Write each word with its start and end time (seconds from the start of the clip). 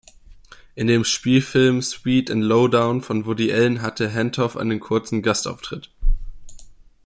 In 0.73 0.87
dem 0.87 1.03
Spielfilm 1.03 1.79
"Sweet 1.83 2.31
and 2.31 2.41
Lowdown" 2.43 3.03
von 3.03 3.27
Woody 3.27 3.53
Allen 3.53 3.83
hatte 3.83 4.09
Hentoff 4.09 4.57
einen 4.57 4.79
kurzen 4.79 5.21
Gastauftritt. 5.21 5.91